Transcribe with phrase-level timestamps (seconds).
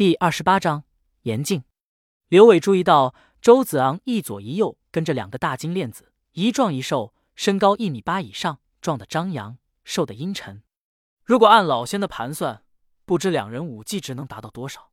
[0.00, 0.84] 第二十八章
[1.24, 1.62] 严禁。
[2.28, 10.62] 刘伟注意到周子昂一左一右跟着两个大金链子，一壮一瘦，身高一米八以上，壮的张扬，瘦的阴沉。
[11.22, 12.62] 如果按老仙的盘算，
[13.04, 14.90] 不知两人武技值能达到多少？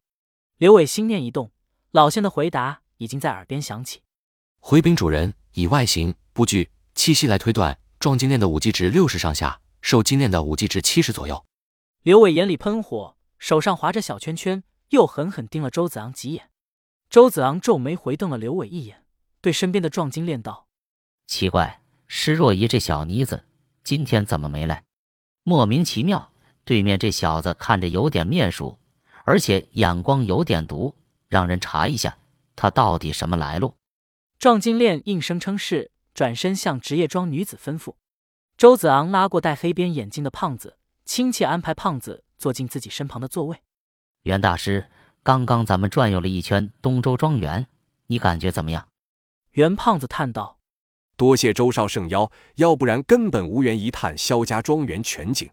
[0.58, 1.54] 刘伟心念一动，
[1.92, 4.02] 老仙的回答已经在耳边响起：
[4.60, 11.46] 回禀主人，以外形、布局、气息来推断，壮金链的武技值六十上下，瘦金链的武技值七十左右。
[12.02, 14.62] 刘伟眼里喷火，手上划着小圈圈。
[14.90, 16.50] 又狠狠盯了周子昂几眼，
[17.10, 19.04] 周子昂皱眉回瞪了刘伟一眼，
[19.42, 20.68] 对身边的壮金链道
[21.28, 23.46] ：“奇怪，施若仪这小妮子
[23.84, 24.84] 今天怎么没来？
[25.44, 26.32] 莫名其妙。
[26.64, 28.78] 对面这小子看着有点面熟，
[29.24, 30.94] 而且眼光有点毒，
[31.30, 32.18] 让人查一下
[32.58, 33.76] 他到底什么来路。”
[34.38, 37.96] 壮金链应声称是，转身向职业装女子吩咐。
[38.58, 43.62] 周子昂拉过戴黑边眼镜的胖子，亲切安排胖子坐进自己身旁的座位。
[44.28, 44.90] 袁大师，
[45.24, 47.66] 刚刚咱们转悠了一圈东周庄园，
[48.08, 48.90] 你感觉怎么样？
[49.52, 50.60] 袁胖子叹道
[51.16, 55.50] ：“多谢周少圣邀，要不然根本无缘一探萧家庄园全景。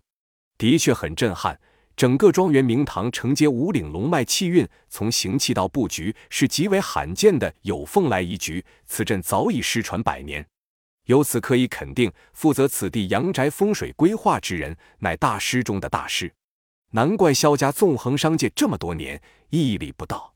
[0.58, 1.60] 的确很震撼，
[1.94, 8.64] 整个庄园明堂承接五岭龙脉气运，从行气到布局是极为罕见的有凤来一局。
[8.86, 10.44] 此阵早已失传百年，
[11.04, 16.34] 由此可以肯定，负责此地阳宅风水规划之人乃大师中的大师。”
[16.94, 20.34] 难怪萧家纵横商界这么多年屹立不倒。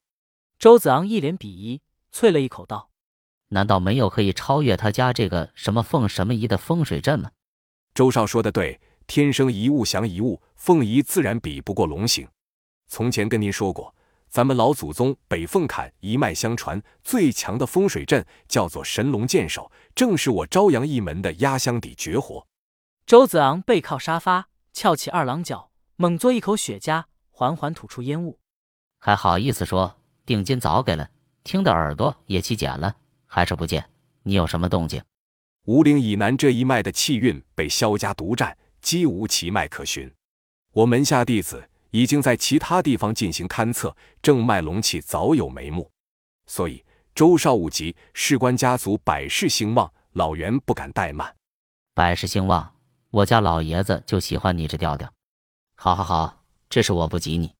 [0.58, 1.80] 周子昂一脸鄙夷，
[2.12, 2.90] 啐了一口道
[3.50, 7.30] ：“难道没有可以超越他家这个什么凤什么仪的风水阵吗？”
[7.94, 12.26] 周少说的对，天生一物降一物，凤仪自然比不过龙形。
[12.88, 13.94] 从前跟您说过，
[14.28, 22.48] 咱们老祖宗北凤坎一脉相传最强的风水阵叫做神龙见首，正是我朝阳一门的压箱底绝活。
[23.06, 25.67] 周子昂背靠沙发，翘起二郎脚。
[26.00, 28.38] 猛嘬一口雪茄，缓缓吐出烟雾，
[29.00, 31.10] 还好意思说定金早给了，
[31.42, 32.94] 听得耳朵也起茧了。
[33.26, 33.84] 还是不见
[34.22, 35.02] 你有什么动静？
[35.64, 40.08] 五岭以南这一脉的气运被萧家独占，几无其脉可寻。
[40.72, 45.90] 我门下弟子已经在其他地方进行勘测，正脉龙气早有眉目。
[46.46, 51.34] 所以周少武吉事关家族百世兴旺，老袁不敢怠慢。
[51.92, 52.72] 百世兴旺，
[53.10, 55.12] 我家老爷子就喜欢你这调调。
[55.80, 57.54] 好，好，好，这是我不急你，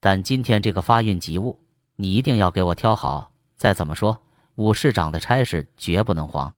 [0.00, 1.60] 但今天这个发运吉物，
[1.94, 3.30] 你一定要给我挑好。
[3.56, 4.20] 再怎么说，
[4.56, 6.52] 武市长的差事绝不能黄。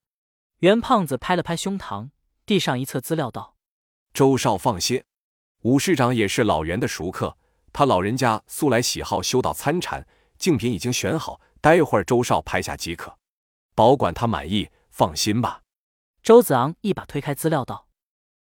[0.60, 2.08] 袁胖子拍了拍胸膛，
[2.46, 3.54] 递上一册资料道
[4.14, 5.04] ：“周少放心，
[5.60, 7.36] 武市长也是老袁的熟客，
[7.70, 10.06] 他老人家素来喜好修道参禅，
[10.38, 13.14] 竞品已经选好，待会儿周少拍下即可，
[13.74, 15.60] 保管他满意，放心吧。”
[16.24, 17.88] 周子昂一把推开资料道：“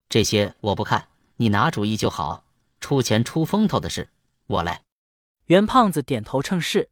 [0.09, 1.09] 这些我不看，
[1.39, 2.45] 你拿主意就好。”
[2.82, 4.10] 出钱出风头的事，
[4.48, 4.82] 我来。
[5.47, 6.91] 袁胖子点头称是。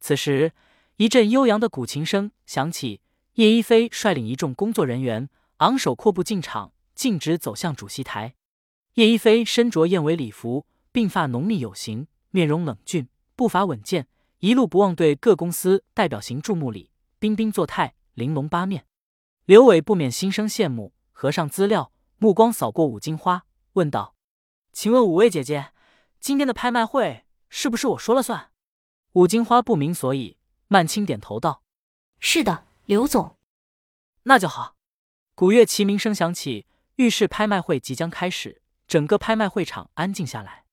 [0.00, 0.52] 此时，
[0.96, 3.00] 一阵悠扬的古琴声响起，
[3.34, 8.34] 叶一飞率领一众工作人员昂首阔步进场，径直走向主席台。
[8.94, 14.08] 叶一飞身着燕尾礼服，鬓发浓密有型，面容冷峻，步伐稳健，
[14.40, 16.90] 一路不忘对各公司代表行注目礼，
[17.20, 18.84] 彬彬作态，玲珑八面。
[19.44, 24.16] 刘伟不免心生羡慕，合上资料，目光扫过五金花，问道。
[24.72, 25.72] 请问五位姐姐，
[26.20, 28.50] 今天的拍卖会是不是我说了算？
[29.14, 30.36] 武金花不明所以，
[30.68, 31.62] 曼青点头道
[32.20, 33.36] ：“是的，刘总。”
[34.24, 34.76] 那就好。
[35.34, 36.66] 古乐齐鸣声响起，
[36.96, 38.62] 预示拍卖会即将开始。
[38.86, 40.64] 整个拍卖会场安静下来。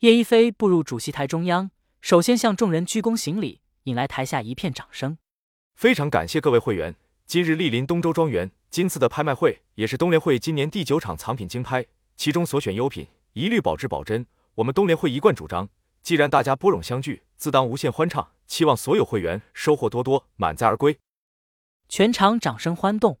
[0.00, 5.16] 叶一飞步入主席台中央，首先向众人鞠躬行礼，引来台下一片掌声。
[5.74, 6.94] 非常感谢各位会员，
[7.26, 8.50] 今日莅临东周庄园。
[8.70, 13.06] 今次的拍卖会也是东联会今年第九场藏品竞拍，其中所选优品。
[13.34, 14.26] 一律保质保真。
[14.54, 15.68] 我们东联会一贯主张，
[16.02, 18.30] 既然大家波冗相聚，自当无限欢畅。
[18.46, 21.00] 期望所有会员收获多多，满载而归。
[21.88, 23.18] 全场掌声欢动。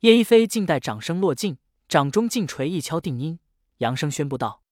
[0.00, 3.38] 叶一飞静待掌声落尽，掌中劲锤一敲定音，
[3.78, 4.62] 扬声宣布道：“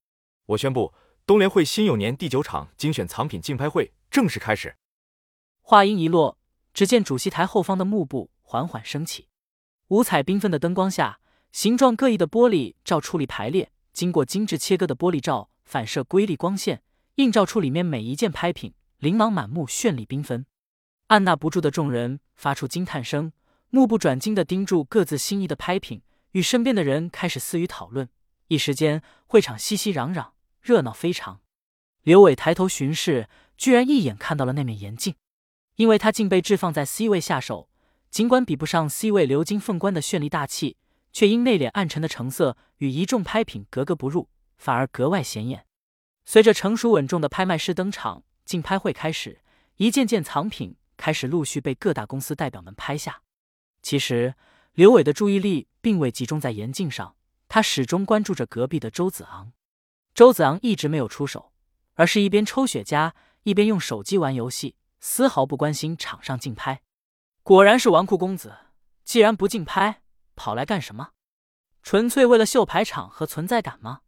[0.47, 0.93] 我宣布，
[1.25, 4.77] 东联会新酉年第九场精选藏品竞拍会正式开始。”
[5.63, 6.39] 话音一落，
[6.75, 9.29] 只见主席台后方的幕布缓缓升起，
[9.89, 11.21] 五彩缤纷的灯光下，
[11.53, 13.71] 形状各异的玻璃照矗立排列。
[13.93, 16.83] 经过精致切割的玻璃罩反射瑰丽光线，
[17.17, 20.47] 映照出里面每一件拍品，琳琅满目，绚丽缤纷。
[21.09, 23.33] 按捺不住的众人发出惊叹声，
[23.69, 26.03] 目不转睛地盯住各自心仪的拍品，
[26.33, 28.09] 与身边的人开始私语讨论。
[28.49, 30.31] 一时间，会场熙熙攘攘，
[30.61, 31.41] 热闹非常。
[32.03, 35.15] 刘伟抬头巡视，居然一眼看到了那面眼镜，
[35.77, 37.69] 因为他竟被置放在 C 位下手，
[38.11, 40.77] 尽管比不上 C 位鎏金凤冠的绚丽大气。
[41.13, 45.67] 却因内敛暗沉的成色与一众拍品格格不入，反而格外显眼。
[46.25, 49.43] 随着成熟稳重的拍卖师登场，竞拍会开始，
[49.77, 53.23] 一件件藏品开始陆续被各大公司代表们拍下。
[53.83, 54.35] 其实，
[54.75, 57.17] 刘伟的注意力并未集中在严禁上，
[57.49, 59.53] 他始终关注着隔壁的周子昂。
[60.15, 61.53] 周子昂一直没有出手，
[61.95, 63.13] 而是一边抽雪茄，
[63.43, 66.83] 一边用手机玩游戏，丝毫不关心场上竞拍。
[67.43, 68.57] 果然是纨绔公子，
[69.05, 70.02] 既然不竞拍，
[70.37, 71.11] 跑来干什么？
[71.83, 74.01] 纯粹为了秀排场和存在感吗？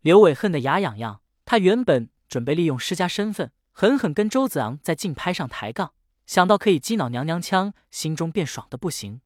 [0.00, 1.20] 刘伟恨得牙痒痒。
[1.44, 5.94] 他原本准备利用施家身份，狠狠跟周子昂在竞拍上抬杠，
[6.26, 9.20] 想到可以激恼娘娘腔，心中便爽的不行。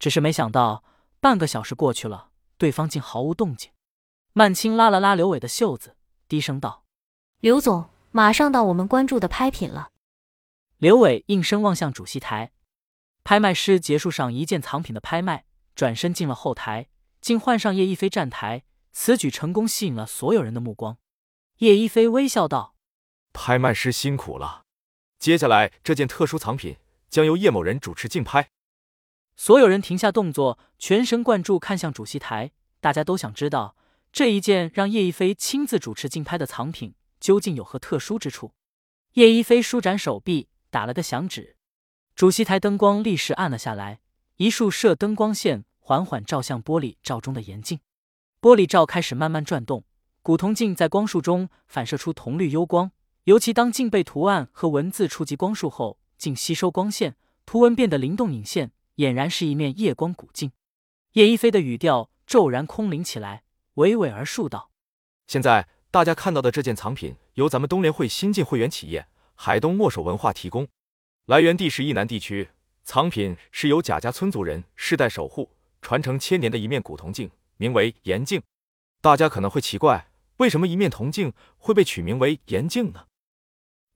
[0.00, 0.82] 只是没想到，
[1.20, 3.70] 半个小时过去了，对方竟毫无动静。
[4.32, 5.96] 曼青拉了拉刘伟的袖子，
[6.26, 6.84] 低声道
[7.38, 9.90] ：“刘总，马上到我们关注的拍品了。”
[10.78, 12.50] 刘伟应声望向主席台，
[13.22, 16.88] 拍卖师结束上一件藏品的拍卖，转身进了后台，
[17.20, 18.64] 竟换上叶一飞站台。
[18.92, 20.98] 此举成功吸引了所有人的目光。
[21.58, 22.74] 叶一飞微笑道
[23.32, 24.64] ：“拍卖师辛苦了，
[25.18, 26.76] 接下来这件特殊藏品
[27.08, 28.50] 将由叶某人主持竞拍。”
[29.34, 33.74] 所有人停下动作，全神贯注看向主席台，大家都想知道
[34.12, 38.52] 这一件让叶一飞亲自主持竞拍的藏品究竟有何特殊之处。
[39.14, 41.56] 叶一飞舒展手臂，打了个响指，
[42.14, 44.01] 主席台灯光立时暗了下来，
[44.42, 47.78] 一束射灯光线缓缓照向玻璃罩中的岩镜。
[48.40, 49.84] 玻璃罩开始慢慢转动，
[50.20, 52.90] 古铜镜在光束中反射出铜绿幽光。
[53.22, 57.14] 尤其当镜被图案和文字触及光束后，竟吸收光线，
[57.46, 60.50] 图文变得灵动隐现，俨然是一面夜光古镜。
[61.12, 63.44] 叶一飞的语调骤然空灵起来，
[63.76, 64.72] 娓娓而述道
[65.28, 69.06] ：“现在大家看到的这件藏品，由咱们东联会新晋会员企业
[69.36, 70.66] 海东墨守文化提供，
[71.26, 72.48] 来源地是义南地区。
[72.84, 75.50] 藏品是由贾家村族人世代守护、
[75.80, 78.42] 传承千年的一面古铜镜。”名为颜镜，
[79.00, 83.06] 大家可能会奇怪，为什么一面铜镜会被取名为颜镜呢？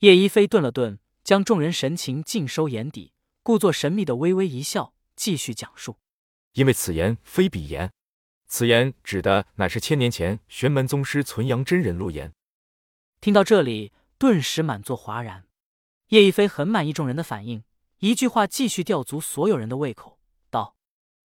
[0.01, 3.13] 叶一飞顿了顿，将众人神情尽收眼底，
[3.43, 5.99] 故作神秘的微微一笑，继续讲述：
[6.53, 7.91] 因为此言非彼言，
[8.47, 12.33] 此言指的乃是千年前玄门宗师存阳真人录言。
[13.21, 15.47] 听到这里，顿时满座哗然。
[16.11, 17.65] 叶一飞很满意众人的反应，
[17.99, 20.19] 一句话继续吊足所有人的胃口，
[20.51, 20.77] 道：“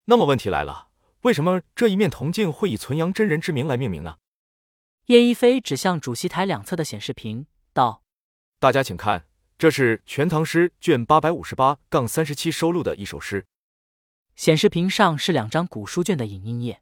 [0.06, 0.88] 那么问题来了。”
[1.24, 4.18] 为什么这一面铜镜会以存阳真人之名来命名呢？
[5.06, 8.04] 叶一飞指向主席台两侧的显示屏道
[8.58, 9.28] ：“大家请看，
[9.58, 13.46] 这是《全唐诗》卷八百五十八杠三十七收录的一首诗。
[14.36, 16.82] 显示屏上是两张古书卷的影印页。”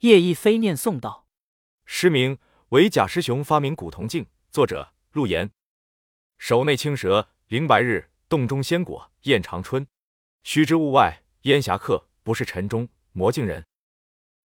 [0.00, 1.26] 叶一飞念诵道
[1.84, 2.38] ：“诗名
[2.68, 5.50] 为贾师雄发明古铜镜，作者陆岩。
[6.38, 9.86] 手内青蛇，灵白日，洞中仙果艳长春。
[10.42, 13.64] 须知物外烟霞客，不是尘中。”魔镜人。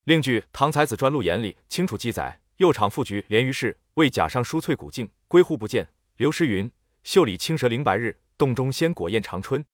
[0.05, 5.89] 另据《唐才子传录言》里清楚记载，右场副局连于氏为贾上书翠古镜，归户不见。
[6.15, 6.71] 刘诗云：
[7.03, 9.65] 袖里青蛇凌白日，洞中仙果艳长春。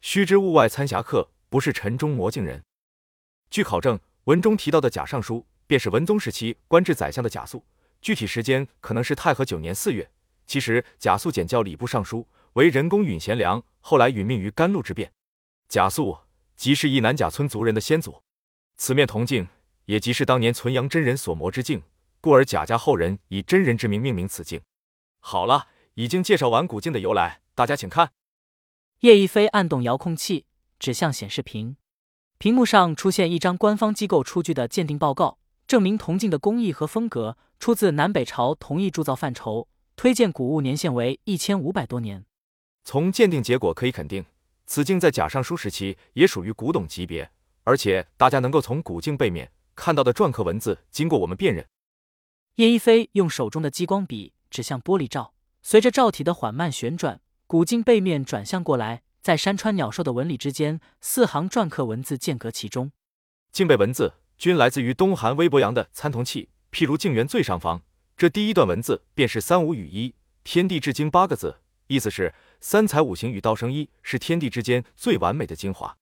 [0.00, 2.60] 须知物外参侠客，不是尘中魔镜人。
[3.50, 7.64] 据考证，文中提到的贾尚书，便是文宗时期官至宰相的贾素，
[8.00, 10.10] 具体时间可能是太和九年四月。
[10.46, 15.12] 其实贾素简教礼部尚书，为人工允贤良，后来殒命于甘露之变。
[15.68, 16.18] 贾肃
[16.56, 18.22] 即是一南贾村族人的先祖。
[18.76, 19.46] 此面铜镜
[19.84, 21.82] 也即是当年存阳真人所磨之镜，
[22.20, 24.60] 故而贾家后人以真人之名命名此镜。
[25.20, 28.10] 好了，已经介绍完古镜的由来，大家请看。
[29.00, 30.46] 叶一飞按动遥控器，
[30.78, 31.76] 指向显示屏，
[32.38, 42.24] 屏幕上出现一张官方机构出具的鉴定报告，证明铜镜的工艺和风格出自南北朝同一铸造范畴，推荐古物年限为一千五百多年。
[42.84, 44.24] 从鉴定结果可以肯定，
[44.66, 47.30] 此镜在贾尚书时期也属于古董级别。
[47.64, 51.66] 而且大家能够从古镜背面看到的篆刻文字，经过我们辨认。
[52.56, 62.90] 叶一飞用手中的激光笔指向玻璃罩，随着罩体的缓慢旋转，古镜背面转向过来，在山川鸟兽的纹理之间，四行篆刻文字间隔其中。
[63.52, 67.82] 镜背文字均来自于东汉微博阳的参同器，譬如镜圆最上方，
[68.16, 71.58] 这第一段文字便是“三五与一，天地至精”八个字，
[71.90, 75.96] 意思是三才五行与道生一，是天地之间最完美的精华。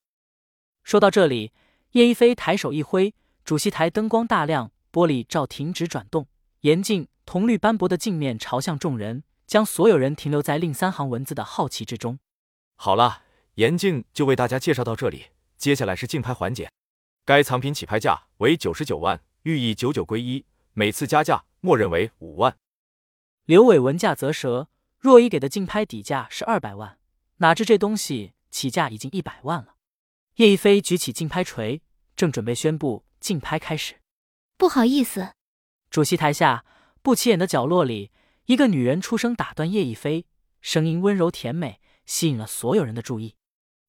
[0.84, 1.50] 说到这里，
[1.92, 6.26] 叶一飞抬手一挥，主席台灯光大亮，玻璃罩停止转动，
[6.60, 12.18] 严禁铜绿斑驳的镜面朝向众人，将所有人停留在另三行文字的好奇之中。
[12.76, 13.22] 好了，
[13.54, 16.70] 严禁就为大家介绍到这里，接下来是竞拍环节。
[17.24, 22.58] 该藏品起拍价为九十九万，寓意九九归一，每次加价默认为五万。
[23.46, 24.68] 刘伟闻价啧舌，
[24.98, 26.98] 若依给的竞拍底价是二百万，
[27.36, 29.76] 哪知这东西起价已经一百万了。
[30.36, 31.82] 叶一飞举起竞拍锤，
[32.16, 33.96] 正准备宣布竞拍开始。
[34.56, 35.34] 不好意思，
[35.88, 36.64] 主席台下
[37.00, 38.10] 不起眼的角落里，
[38.46, 40.26] 一个女人出声打断叶一飞，
[40.60, 43.36] 声音温柔甜美，吸引了所有人的注意。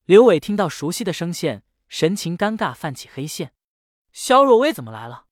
[0.06, 3.52] 刘伟听到熟悉的声线，神情尴尬，泛起黑线。
[4.12, 5.26] 肖若薇怎么来了？